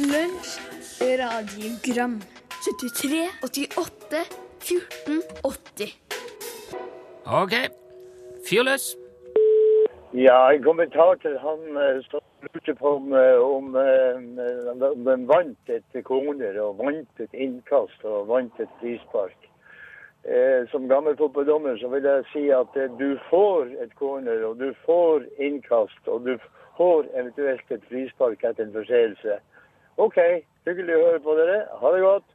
[0.03, 0.57] Lunsj,
[1.03, 2.21] radiogram
[2.63, 4.25] 73, 88,
[4.59, 5.97] 14, 80
[7.25, 7.53] Ok,
[8.47, 8.95] fyr løs.
[10.13, 15.27] Ja, en kommentar til han eh, som lurte på om, eh, om, eh, om han
[15.27, 19.49] vant et koner og vant et innkast og vant et frispark.
[20.23, 24.59] Eh, Som gammel fotballdommer så vil jeg si at eh, du får et corner og
[24.59, 26.37] du får innkast og du
[26.77, 29.39] får eventuelt et frispark etter en forseelse.
[29.97, 30.19] OK,
[30.69, 31.59] hyggelig å høre på dere.
[31.81, 32.33] Ha det godt.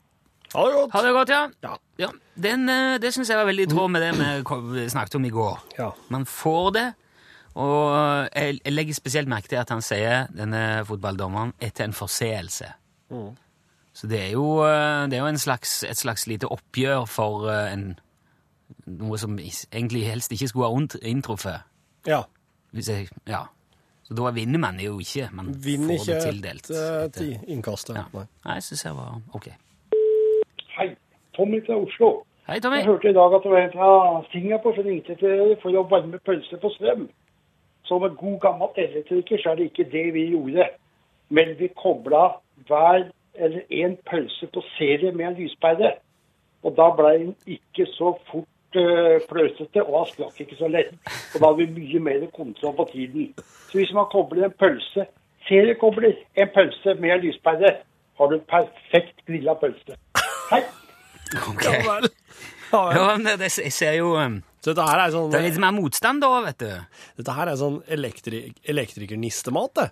[0.54, 0.92] Ha det godt.
[0.94, 1.42] Ha det godt, ja.
[1.64, 1.74] Ja.
[2.00, 2.08] ja
[2.48, 5.34] den, eh, det synes jeg var veldig i tråd med det vi snakket om i
[5.34, 5.58] går.
[5.78, 5.90] Ja.
[6.14, 6.86] Man får det,
[7.58, 7.82] og
[8.34, 12.70] jeg, jeg legger spesielt merke til at han sier, denne fotballdommeren, etter en forseelse.
[13.98, 17.48] Så det er jo, eh, det er jo en slags, et slags lite oppgjør for
[17.50, 17.98] eh, en,
[18.86, 21.64] noe som egentlig helst ikke skulle ha inntruffet.
[22.06, 22.22] ja.
[22.68, 23.46] Hvis jeg, ja.
[24.08, 25.28] Så da vinner man jo ikke.
[25.36, 26.70] Man Vinner får ikke det tildelt.
[26.70, 27.88] et eh, etter- ti- innkast.
[27.94, 28.04] ja.
[28.14, 28.24] Nei.
[28.54, 29.48] Jeg synes jeg var ok.
[30.78, 30.88] Hei,
[31.36, 32.08] Tommy fra Oslo.
[32.48, 32.76] Hei, Tommy.
[32.76, 33.90] Jeg hørte i dag at det var en fra
[34.32, 37.08] Singapore som ringte til dere for å varme pølser på strøm.
[37.84, 40.68] Som en god gammel elektriker så er det ikke det vi gjorde.
[41.28, 42.22] Men vi kobla
[42.68, 45.92] hver eller en pølse på serie med en lyspære.
[46.64, 50.92] Og da ble den ikke så fort uh, fløsete, og han sprakk ikke så lett.
[51.34, 53.30] Og da hadde vi mye mer kontroll på tiden.
[53.70, 55.06] Så hvis man kobler en pølse,
[55.48, 57.74] seriekobler en pølse med en lyspære,
[58.18, 59.96] har du perfekt grilla pølse.
[60.50, 60.62] Hei!
[61.48, 61.82] Okay.
[61.84, 62.00] Ja.
[62.72, 65.46] Ja, men det, det, jeg ser jo um, Så dette her er sånn, Det er
[65.46, 67.00] litt mer motstand da, vet du.
[67.20, 69.88] dette her er sånn elektri elektrikernistemat, det.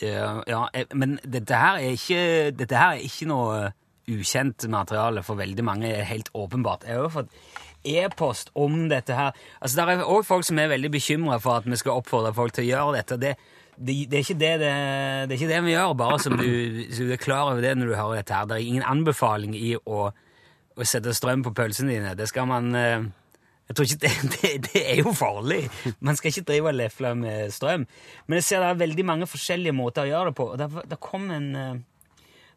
[0.00, 2.22] Ja, ja, eh, men dette her er ikke,
[2.56, 3.58] dette her er ikke noe
[4.10, 6.86] ukjent materiale for veldig mange, er helt åpenbart.
[6.88, 7.32] Jeg har fått
[7.84, 9.34] e-post om dette her.
[9.60, 12.54] Altså, Det er òg folk som er veldig bekymra for at vi skal oppfordre folk
[12.56, 13.20] til å gjøre dette.
[13.20, 13.34] Det,
[13.76, 16.46] det, det, er det, det, er ikke det vi gjør, bare som du,
[16.94, 18.46] så du er klar over det når du hører dette her.
[18.48, 20.06] Det er ingen anbefaling i å,
[20.74, 22.16] å sette strøm på pølsene dine.
[22.18, 23.04] Det skal man eh,
[23.68, 24.10] jeg tror ikke
[24.68, 25.62] det er jo farlig.
[26.04, 27.86] Man skal ikke drive og lefle med strøm.
[28.26, 30.48] Men jeg ser det er veldig mange forskjellige måter å gjøre det på.
[30.52, 31.82] Og der, der kom en eh,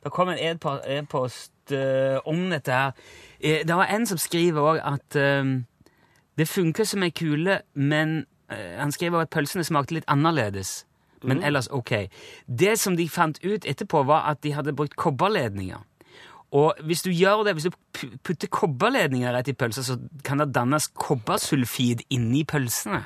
[0.08, 2.92] det kom en e-post uh, om dette her.
[3.40, 5.50] Eh, det var en som skriver òg at eh,
[6.38, 10.86] det funker som ei kule, men uh, han skriver at pølsene smakte litt annerledes.
[11.28, 12.08] Men ellers ok.
[12.46, 15.82] Det som de fant ut etterpå, var at de hadde brukt kobberledninger.
[16.56, 17.72] Og hvis du gjør det, hvis du
[18.24, 23.02] putter kobberledninger rett i pølsa, så kan det dannes kobbersulfid inni pølsene.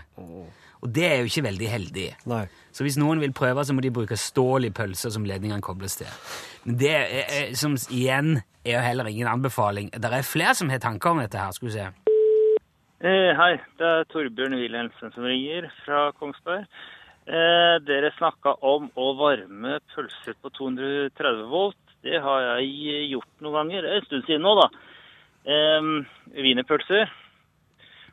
[0.81, 2.07] Og det er jo ikke veldig heldig.
[2.31, 2.45] Nei.
[2.73, 5.99] Så hvis noen vil prøve, så må de bruke stål i pølser som ledningene kobles
[5.99, 6.09] til.
[6.65, 9.91] Men det er, er, som igjen er jo heller ingen anbefaling.
[9.93, 11.89] Det er flere som har tanker om dette her, skal vi se.
[13.01, 16.67] Eh, hei, det er Torbjørn Wilhelmsen som ringer fra Kongsberg.
[17.29, 21.77] Eh, dere snakka om å varme pølser på 230 volt.
[22.01, 23.85] Det har jeg gjort noen ganger.
[23.85, 24.69] Det er en stund siden nå, da.
[25.45, 25.91] Eh,
[26.41, 27.09] wienerpølser.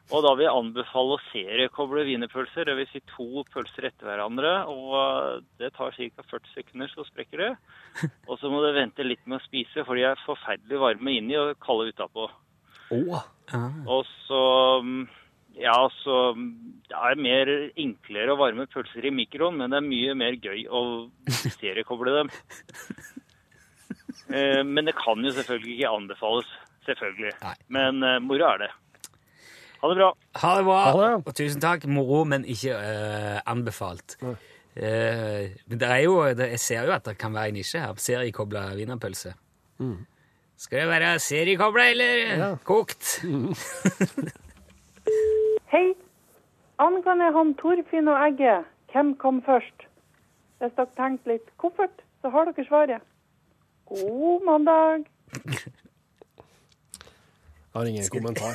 [0.09, 2.93] Og da vil jeg anbefale å seriekoble wienerpølser, dvs.
[2.95, 4.53] Si to pølser etter hverandre.
[4.73, 6.25] Og det tar ca.
[6.31, 7.51] 40 sekunder, så sprekker det.
[8.31, 11.37] Og så må du vente litt med å spise, for de er forferdelig varme inni
[11.37, 12.29] og kalde utapå.
[12.97, 13.27] Åh.
[13.85, 14.43] Og så
[14.85, 15.03] mm,
[15.61, 16.47] Ja, så mm,
[16.89, 20.65] Det er mer enklere å varme pølser i mikroen, men det er mye mer gøy
[20.73, 20.83] å
[21.59, 22.33] seriekoble dem.
[24.29, 26.49] Eh, Men det kan jo selvfølgelig ikke anbefales.
[26.85, 27.31] Selvfølgelig.
[27.41, 27.53] Nei.
[27.73, 28.69] Men eh, moro er det.
[29.79, 30.13] Ha det bra.
[30.43, 31.11] Ha det bra, Ha det.
[31.27, 31.87] og tusen takk.
[31.87, 34.17] Moro, men ikke uh, anbefalt.
[34.23, 34.35] Uh,
[35.67, 37.95] men det er jo, det, jeg ser jo at det kan være en nisje her.
[38.03, 39.35] Seriekobla wienerpølse.
[40.59, 43.21] Skal det være seriekobla eller kokt?
[45.73, 45.95] Hei.
[46.79, 48.61] Angående han Torfinn og Egge,
[48.93, 49.87] hvem kom først?
[50.59, 53.03] Hvis dere tenkte litt koffert, så har dere svaret.
[53.91, 55.07] God mandag.
[57.75, 58.55] Jeg har ingen kommentar.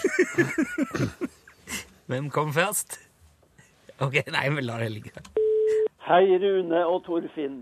[2.09, 2.97] Hvem kom først?
[4.01, 5.11] Ok, nei, vi lar det ligge.
[6.07, 7.61] Hei, Rune og Torfinn.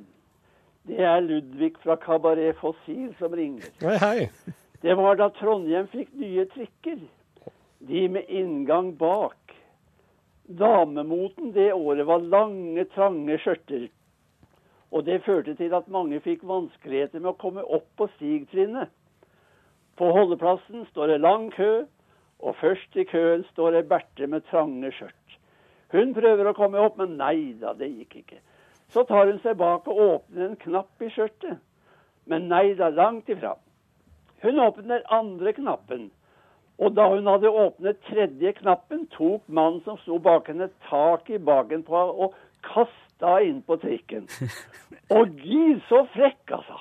[0.87, 3.67] Det er Ludvig fra Kabaret Fossil som ringer.
[3.83, 4.53] Hei, hei.
[4.81, 7.03] Det var da Trondheim fikk nye trikker.
[7.89, 9.53] De med inngang bak.
[10.47, 13.89] Damemoten det året var lange, trange skjørter.
[14.91, 18.89] Og det førte til at mange fikk vanskeligheter med å komme opp på stigtrinnet.
[20.01, 21.83] På holdeplassen står det lang kø,
[22.39, 25.35] og først i køen står ei Berthe med trange skjørt.
[25.93, 28.39] Hun prøver å komme opp, men nei da, det gikk ikke.
[28.89, 31.61] Så tar hun seg bak og åpner en knapp i skjørtet.
[32.25, 33.53] Men nei da, langt ifra.
[34.41, 36.09] Hun åpner andre knappen.
[36.81, 41.37] Og da hun hadde åpnet tredje knappen, tok mannen som sto bak henne, tak i
[41.37, 44.25] baken på henne og kasta inn på trikken.
[45.19, 46.77] Og gid, så frekk, altså.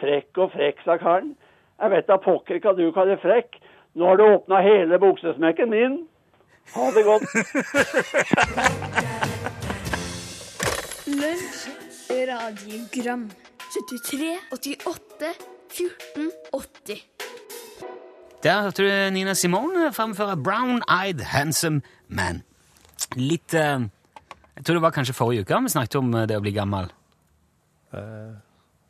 [0.00, 1.34] Frekk og frekk, sa karen.
[1.82, 3.56] Jeg vet da pokker hva du kaller frekk.
[3.98, 5.96] Nå har du åpna hele buksesmekken min.
[6.76, 7.26] Ha det godt.
[11.10, 11.64] Lunsj,
[12.30, 13.24] radiogram
[13.72, 15.32] 73, 88,
[15.72, 17.02] 14, 80
[18.44, 22.42] Der hørte du Nina Simone framføre Brown Eyed Handsome Man.
[23.16, 23.80] Litt eh,
[24.56, 26.92] Jeg tror det var kanskje forrige uke vi snakket om eh, det å bli gammel.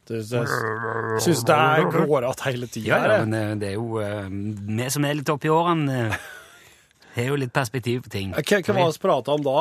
[0.08, 0.18] Du
[1.22, 2.88] syns det er grårete hele tida?
[2.90, 6.24] Ja, ja, men eh, det er jo eh, Vi som er litt oppi årene, eh,
[7.14, 8.32] har jo litt perspektiv på ting.
[8.34, 9.56] Hva, hva var det vi prata om da?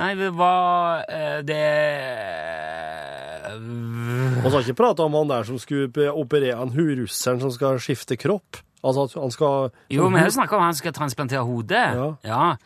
[0.00, 1.04] Nei, det var
[1.44, 1.62] det
[3.52, 8.16] Vi har ikke prata om han der som skulle operere han russeren som skal skifte
[8.16, 8.62] kropp?
[8.82, 11.84] Altså at han skal Jo, vi har snakka om han skal transplantere hodet.
[12.26, 12.56] Ja.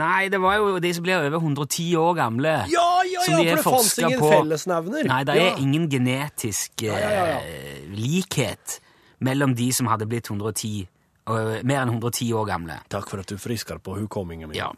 [0.00, 2.52] Nei, det var jo de som blir over 110 år gamle.
[2.72, 2.91] Ja,
[3.22, 4.30] ja, som de har for det fantes ingen på.
[4.32, 5.10] fellesnevner.
[5.10, 8.80] Nei, det er ingen genetisk eh, likhet
[9.22, 10.88] mellom de som hadde blitt 110,
[11.30, 12.80] og, mer enn 110 år gamle.
[12.92, 14.58] Takk for at du frisker på hukommingen min.
[14.58, 14.72] Ja.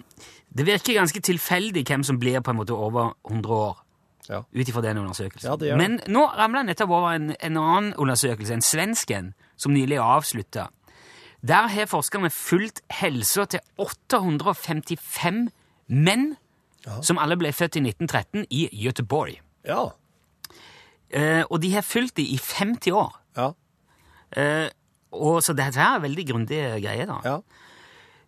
[0.55, 3.81] Det virker ganske tilfeldig hvem som blir på en måte over 100 år.
[4.29, 4.41] Ja.
[4.41, 5.51] Ut ifra den undersøkelsen.
[5.51, 9.35] Ja, det gjør Men nå ramla jeg nettopp over en, en annen undersøkelse, en svensken,
[9.57, 10.69] som nylig er avslutta.
[11.45, 15.51] Der har forskerne fulgt helsa til 855
[15.89, 16.37] menn
[17.03, 19.39] som alle ble født i 1913 i Göteborg.
[19.65, 19.89] Ja.
[21.15, 23.13] Eh, og de har fulgt dem i 50 år.
[23.37, 23.53] Ja.
[24.37, 24.69] Eh,
[25.15, 27.07] og Så dette her er veldig grundige greier.
[27.07, 27.21] da.
[27.25, 27.39] Ja.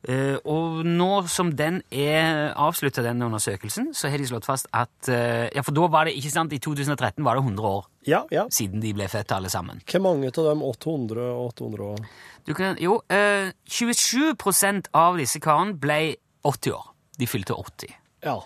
[0.07, 5.09] Uh, og nå som den er avslutta, den undersøkelsen, så har de slått fast at
[5.11, 8.21] uh, Ja, for da var det ikke sant, i 2013 var det 100 år ja,
[8.31, 8.45] ja.
[8.55, 9.83] siden de ble født, alle sammen.
[9.83, 12.07] Hvor mange av dem 800 og 800 år?
[12.47, 16.01] Du kan, jo, uh, 27 av disse karene ble
[16.47, 16.87] 80 år.
[17.19, 17.99] De fylte 80.
[18.27, 18.37] Ja.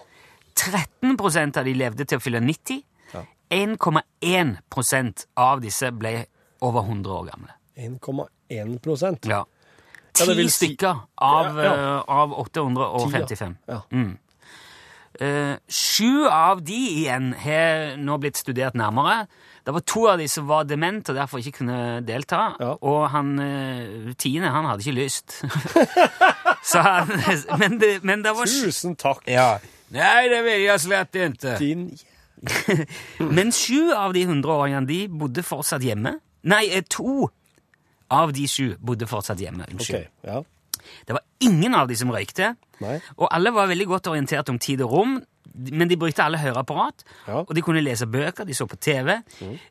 [0.60, 2.82] 13% av de levde til å fylle 90.
[3.50, 6.12] 1,1% av disse ble
[6.62, 7.54] over 100 år gamle.
[7.80, 9.44] 1,1 Ja.
[10.18, 11.72] Ja, det Ti vil si- stykker av, Ja, ja.
[11.72, 13.56] eh, av 855.
[13.68, 13.80] Ja.
[13.92, 14.18] Mm.
[15.20, 19.26] Uh, sju av de igjen har nå blitt studert nærmere.
[19.66, 22.54] Det var to av de som var dement og derfor ikke kunne delta.
[22.60, 22.76] Ja.
[22.80, 25.42] Og han uh, tiende, han hadde ikke lyst.
[26.62, 27.08] Så han,
[27.62, 29.24] men, det, men det var Tusen takk.
[29.30, 29.58] Ja.
[29.90, 31.56] Nei, det vil jeg slett ikke.
[31.58, 31.90] Din
[33.36, 36.14] Men sju av de hundreåringene de bodde fortsatt hjemme.
[36.48, 37.28] Nei, eh, to
[38.10, 39.66] av de sju bodde fortsatt hjemme.
[39.72, 40.08] Unnskyld.
[40.08, 40.42] Okay, Ja.
[41.06, 42.54] Det var ingen av de som røykte.
[42.80, 42.94] Nei.
[43.18, 45.18] Og alle var veldig godt orientert om tid og rom,
[45.52, 47.04] men de brukte alle høreapparat.
[47.26, 47.42] Ja.
[47.42, 49.18] Og de kunne lese bøker, de så på TV.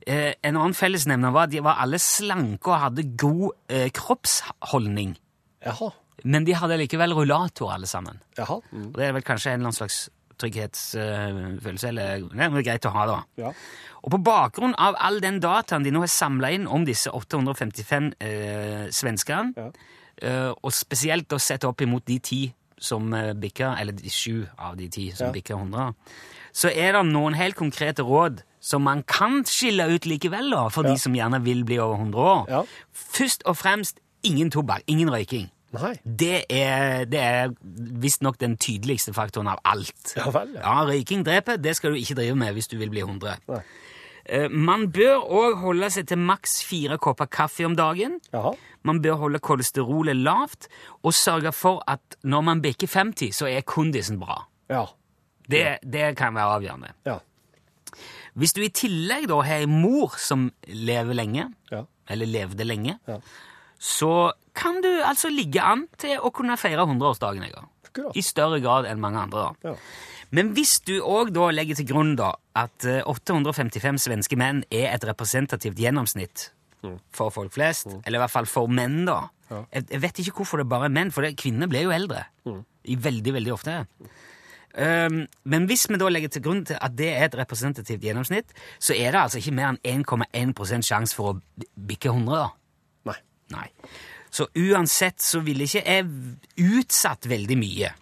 [0.06, 5.15] Eh, en annen fellesnevner var at de var alle slanke og hadde god eh, kroppsholdning.
[5.65, 5.89] Jaha.
[6.23, 8.19] Men de hadde likevel rullator, alle sammen.
[8.38, 8.60] Jaha.
[8.71, 8.88] Mm.
[8.91, 12.91] Og det er vel kanskje en eller annen slags trygghetsfølelse, eller det er greit å
[12.95, 13.17] ha, da.
[13.41, 13.51] Ja.
[14.03, 18.13] Og på bakgrunn av all den dataen de nå har samla inn om disse 855
[18.23, 19.69] eh, svenskene, Ja.
[20.21, 24.45] eh, og spesielt da sett opp imot de ti som eh, bikker, eller de sju
[24.58, 25.32] av de ti som Ja.
[25.34, 25.93] bikker 100,
[26.53, 30.84] så er det noen helt konkrete råd som man kan skille ut likevel, da, for
[30.84, 32.47] de som gjerne vil bli over 100 år.
[32.49, 32.63] Ja.
[32.91, 35.49] Først og fremst ingen tobakk, ingen røyking.
[35.75, 35.91] Nei.
[36.03, 37.51] Det er, det er
[38.01, 40.15] visstnok den tydeligste faktoren av alt.
[40.17, 40.62] Ja vel, ja.
[40.65, 41.60] Ja, røyking dreper.
[41.62, 43.36] Det skal du ikke drive med hvis du vil bli 100.
[43.51, 43.60] Nei.
[44.25, 48.17] Eh, Man bør òg holde seg til maks fire kopper kaffe om dagen.
[48.34, 48.55] Jaha.
[48.84, 50.67] Man bør holde kolesterolet lavt
[51.03, 54.41] og sørge for at når man bikker 50, så er kondisen bra.
[54.69, 54.86] Ja.
[55.49, 56.91] Det, det kan være avgjørende.
[57.05, 57.17] Ja.
[58.38, 61.84] Hvis du i tillegg da har ei mor som lever lenge, Ja.
[62.10, 63.17] eller levde lenge, Ja.
[63.79, 67.67] Så kan du altså ligge an til å kunne feire 100-årsdagen en gang.
[68.13, 69.49] I større grad enn mange andre.
[69.63, 69.73] da.
[70.35, 74.91] Men hvis du òg da legger til grunn da at eh, 855 svenske menn er
[74.93, 76.51] et representativt gjennomsnitt
[77.11, 79.23] for folk flest, eller i hvert fall for menn, da
[79.73, 82.27] jeg, jeg vet ikke hvorfor det bare er menn, for det, kvinner blir jo eldre.
[82.85, 83.79] I veldig, veldig ofte.
[84.77, 88.53] Um, men hvis vi da legger til grunn til at det er et representativt gjennomsnitt,
[88.77, 92.51] så er det altså ikke mer enn 1,1 sjanse for å bikke 100, da.
[93.53, 93.67] Nei.
[94.29, 96.05] Så uansett så ville ikke jeg
[96.79, 97.93] utsatt veldig mye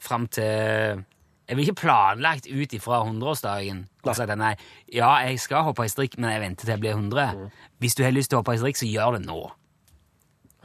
[0.00, 1.02] fram til
[1.44, 4.54] Jeg ville ikke planlagt ut ifra 100-årsdagen og sagt nei,
[4.88, 7.50] ja, jeg skal hoppe i strikk, men jeg venter til jeg blir 100.
[7.84, 9.40] Hvis du har lyst til å hoppe i strikk, så gjør det nå.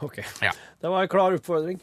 [0.00, 0.22] Ok.
[0.40, 0.56] Ja.
[0.80, 1.80] Det var en klar oppfordring.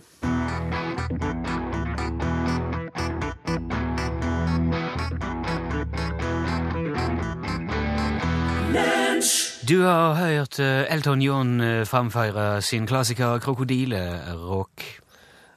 [9.68, 15.02] Du har hørt eh, Elton John eh, framføre sin klassiker 'Krokodillerock'.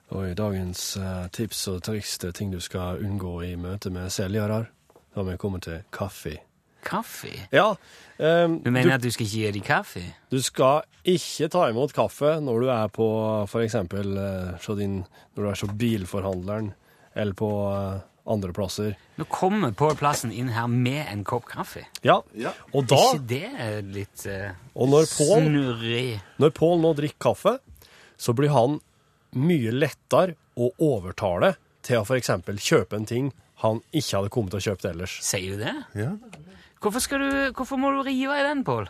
[0.08, 4.10] Og i dagens eh, tips og triks til ting du skal unngå i møte med
[4.10, 4.64] selgere,
[5.14, 6.36] har vi kommet til kaffe.
[6.82, 7.46] Kaffe?
[7.52, 7.68] Ja.
[8.18, 10.02] Um, Du mener at du skal ikke gi dem kaffe?
[10.32, 13.46] Du skal ikke ta imot kaffe når du er på
[14.60, 15.04] så din,
[15.36, 16.72] når du er så bilforhandleren,
[17.14, 18.96] eller på eh, andre plasser.
[19.18, 21.86] Nå kommer Pål Plassen inn her med en kopp kaffe.
[22.06, 22.20] Ja,
[22.72, 26.20] og da Er ikke det litt uh, Og når Paul, snurrig?
[26.40, 27.56] Når Pål nå drikker kaffe,
[28.20, 28.78] så blir han
[29.36, 31.54] mye lettere å overtale
[31.86, 32.30] til å f.eks.
[32.60, 33.30] kjøpe en ting
[33.64, 35.18] han ikke hadde kommet til å kjøpe ellers.
[35.24, 35.74] Sier du det?
[36.00, 36.14] Ja.
[36.80, 38.88] Hvorfor, skal du, hvorfor må du rive i den, Pål?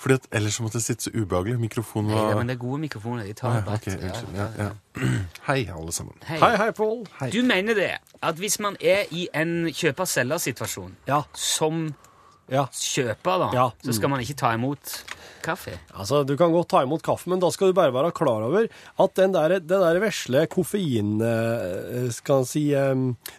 [0.00, 1.56] Fordi at ellers måtte det sitte så ubehagelig.
[1.62, 3.24] Mikrofonen Nei, Ja, men det er gode mikrofoner.
[3.24, 3.86] De tar Ah, ja, brett.
[3.88, 4.34] ok.
[4.36, 4.70] Ja, ja.
[5.44, 6.14] Hei, alle sammen.
[6.24, 6.38] Hei.
[6.40, 7.02] Hei, hei, Pål.
[7.32, 7.90] Du mener det
[8.24, 11.22] at hvis man er i en kjøper-selger-situasjon Ja.
[11.36, 11.94] som
[12.48, 12.66] Ja.
[12.72, 13.70] kjøper, da, Ja.
[13.84, 15.04] så skal man ikke ta imot
[15.42, 15.78] kaffe?
[15.94, 18.68] Altså, Du kan godt ta imot kaffe, men da skal du bare være klar over
[18.98, 21.20] at den der, den der vesle koffein...
[21.20, 22.94] eh, Skal man si eh,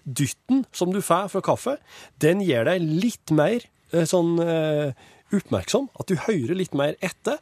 [0.08, 1.78] Dytten som du får fra kaffe,
[2.20, 3.62] den gjør deg litt mer
[3.94, 4.94] eh, sånn eh,
[5.34, 5.90] oppmerksom.
[6.00, 7.38] At du hører litt mer etter.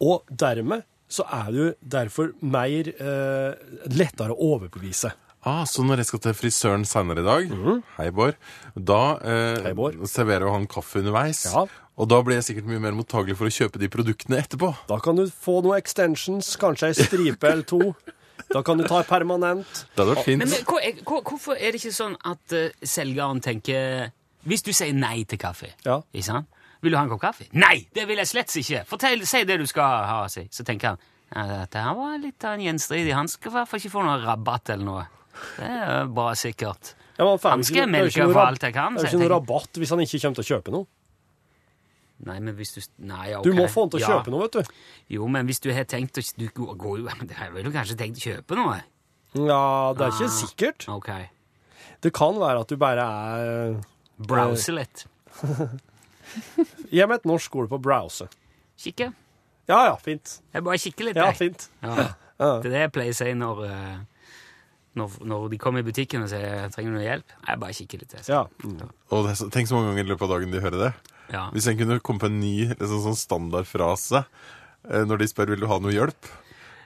[0.00, 1.62] Og dermed så er du
[1.94, 5.12] derfor mer eh, lettere å overbevise.
[5.44, 7.50] Ah, så når jeg skal til frisøren senere i dag,
[7.98, 8.38] hei Bård,
[8.74, 9.98] da eh, Hei, Bård.
[10.08, 11.42] serverer jo han kaffe underveis.
[11.52, 11.66] Ja.
[12.00, 14.72] Og da blir jeg sikkert mye mer mottagelig for å kjøpe de produktene etterpå.
[14.88, 17.92] Da kan du få noen extensions, kanskje ei stripe eller to.
[18.50, 19.84] Da kan du ta permanent.
[19.94, 20.40] Det hadde vært fint.
[20.42, 24.10] Men, men hvor, hvor, hvorfor er det ikke sånn at uh, selgeren tenker
[24.48, 26.00] Hvis du sier nei til kaffe, Ja.
[26.12, 26.50] ikke sant?
[26.84, 27.46] Vil du ha en kopp kaffe?
[27.56, 28.82] Nei, det vil jeg slett ikke!
[28.90, 30.18] Fortell, Si det du skal ha.
[30.28, 30.44] Si.
[30.52, 30.98] Så tenker han
[31.34, 33.14] ja, dette her var litt av en gjenstridig.
[33.16, 35.06] Han skal i hvert fall ikke få noe rabatt eller noe.
[35.56, 36.92] Det er bra sikkert.
[37.16, 39.32] Ja, men han skal det melke for alt jeg kan, Det er jo ikke noe
[39.32, 40.86] rabatt hvis han ikke kommer til å kjøpe noe.
[42.24, 43.42] Nei, men hvis du Nei, ok.
[43.48, 44.10] Du må få han til å Ja.
[44.14, 44.74] kjøpe noe, vet du.
[45.16, 47.96] Jo, men hvis du har tenkt å Du går jo Det er vel du kanskje
[47.98, 48.76] tenkt å kjøpe noe?
[49.34, 50.38] Ja, det er ikke Ah.
[50.38, 50.88] sikkert.
[50.88, 51.10] Ok.
[52.00, 53.80] Det kan være at du bare er
[54.18, 55.06] Browse litt.
[56.90, 58.26] Gi meg et norsk ord på browse.
[58.80, 59.12] Kikke.
[59.70, 60.40] Ja ja, fint.
[60.52, 61.68] Jeg bare kikker litt, Ja, fint.
[61.82, 62.10] Ja.
[62.60, 63.98] Det er det jeg pleier å si når, eh,
[64.98, 67.34] når, når de kommer i butikken og sier 'trenger du noe hjelp'.
[67.48, 68.12] Jeg bare kikker litt.
[68.18, 68.24] Jeg.
[68.28, 68.42] Ja.
[69.14, 70.92] Og det er så, tenk så mange ganger i løpet av dagen de hører det.
[71.32, 71.48] Ja.
[71.54, 74.24] Hvis en kunne komme på en ny liksom, sånn standardfrase
[74.90, 76.28] eh, når de spør vil du ha noe hjelp.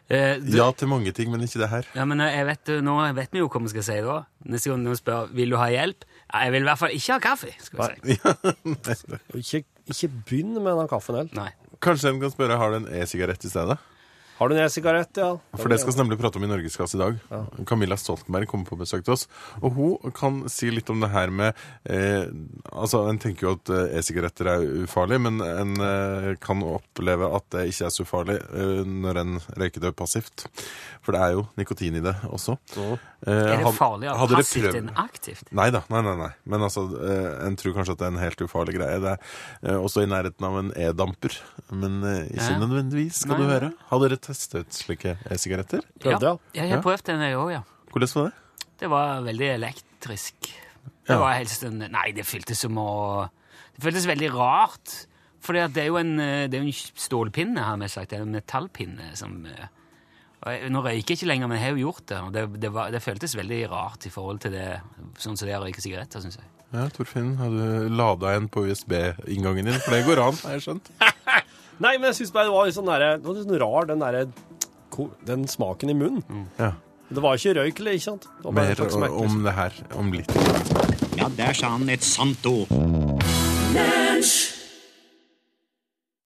[0.08, 1.84] Eh, du, Ja til mange ting, men ikke det her.
[1.96, 4.20] ja, men jeg vet, nå vet vi jo hva vi skal si da.
[4.48, 7.18] Neste gang noen spør 'vil du ha hjelp', jeg vil i hvert fall ikke ha
[7.24, 7.52] kaffe.
[7.64, 8.18] skal vi si.
[9.38, 11.32] Ikke, ikke begynn med den kaffen heller.
[11.38, 11.50] Nei.
[11.84, 13.78] Kanskje en kan spørre har du en e-sigarett i stedet?
[14.38, 15.32] Har du en e-sigarett, ja?
[15.58, 17.16] For det skal vi nemlig prate om i Norgesklasse i dag.
[17.66, 19.24] Camilla Stoltenberg kommer på besøk til oss.
[19.62, 21.56] Og hun kan si litt om det her med
[21.90, 22.28] eh,
[22.70, 27.48] Altså, En tenker jo at eh, e-sigaretter er ufarlig, men en eh, kan oppleve at
[27.56, 30.46] det ikke er så ufarlig eh, når en røyker det passivt.
[31.02, 32.54] For det er jo nikotin i det også.
[32.78, 35.50] Eh, Er det farlig farligere hadde passivt enn aktivt?
[35.58, 36.30] Nei da, nei, nei, nei.
[36.46, 39.02] Men altså, eh, en tror kanskje at det er en helt ufarlig greie.
[39.02, 39.18] Det er
[39.72, 41.40] eh, også i nærheten av en e-damper,
[41.74, 42.60] men eh, ikke Ja.
[42.62, 43.72] nødvendigvis, skal Nei, du høre.
[43.90, 45.82] Har dere testet slike e-sigaretter?
[46.04, 46.62] Prøvde, ja.
[46.62, 47.62] Jeg har prøvd den, jeg òg, ja.
[47.90, 48.66] Hvordan var det?
[48.78, 50.52] Det var veldig elektrisk.
[51.08, 51.18] Det Ja.
[51.18, 53.28] var helst en Nei, det føltes som å
[53.74, 54.94] Det føltes veldig rart.
[55.40, 58.10] For det er jo en, det er en stålpinne, har vi sagt.
[58.10, 59.36] Det er en metallpinne som
[60.38, 62.18] og jeg, Nå røyker jeg ikke lenger, men jeg har jo gjort det.
[62.22, 64.66] Og det, det, var, det føltes veldig rart i forhold til det
[65.18, 66.46] sånn som det å røyke sigaretter, syns jeg.
[66.74, 69.78] Ja, Torfinn, har du lada en på USB-inngangen din?
[69.82, 70.90] For det går an, har jeg skjønt.
[71.78, 73.88] Nei, men jeg syns bare det var litt sånn der, Det var litt sånn rar,
[73.88, 74.26] den derre
[75.28, 76.46] Den smaken i munnen.
[76.58, 76.72] Ja.
[77.08, 78.26] Det var ikke røyk, eller ikke sant?
[78.26, 80.32] Det var bare Mer en om det her om litt.
[81.16, 82.68] Ja, der sa han et sant ord.